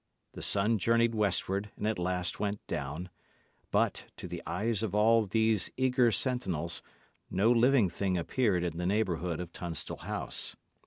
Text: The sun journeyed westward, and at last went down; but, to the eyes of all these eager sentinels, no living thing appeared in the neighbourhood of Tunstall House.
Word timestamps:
The 0.33 0.41
sun 0.41 0.79
journeyed 0.79 1.13
westward, 1.13 1.69
and 1.77 1.85
at 1.85 1.99
last 1.99 2.39
went 2.39 2.65
down; 2.65 3.11
but, 3.69 4.05
to 4.17 4.27
the 4.27 4.41
eyes 4.47 4.81
of 4.81 4.95
all 4.95 5.27
these 5.27 5.69
eager 5.77 6.11
sentinels, 6.11 6.81
no 7.29 7.51
living 7.51 7.87
thing 7.87 8.17
appeared 8.17 8.63
in 8.63 8.77
the 8.77 8.87
neighbourhood 8.87 9.39
of 9.39 9.53
Tunstall 9.53 9.97
House. 9.97 10.55